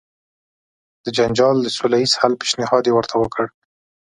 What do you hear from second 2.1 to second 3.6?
حل پېشنهاد یې ورته وکړ.